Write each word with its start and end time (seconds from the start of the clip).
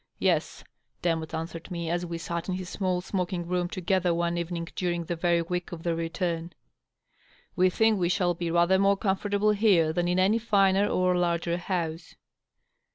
"Yes," 0.31 0.63
Demotte 1.03 1.35
answered 1.35 1.69
me, 1.69 1.87
as 1.87 2.07
we 2.07 2.17
sat 2.17 2.49
in 2.49 2.55
his 2.55 2.67
small 2.69 3.01
smoking 3.01 3.45
room 3.45 3.69
together 3.69 4.15
one 4.15 4.35
even 4.35 4.57
ing 4.57 4.67
during 4.75 5.03
the 5.03 5.15
very 5.15 5.43
week 5.43 5.71
of 5.71 5.83
their 5.83 5.93
return; 5.95 6.53
"we 7.55 7.69
think 7.69 7.99
we 7.99 8.09
shall 8.09 8.33
be 8.33 8.49
rather 8.49 8.79
more 8.79 8.97
comfortable 8.97 9.51
here 9.51 9.93
than 9.93 10.07
in 10.07 10.17
any 10.17 10.39
finer 10.39 10.87
or 10.87 11.15
larger 11.15 11.57
house." 11.57 12.15